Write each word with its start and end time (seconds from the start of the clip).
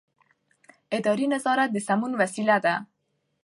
اداري 0.97 1.25
نظارت 1.33 1.69
د 1.73 1.77
سمون 1.87 2.11
وسیله 2.21 2.57
ده. 2.65 2.75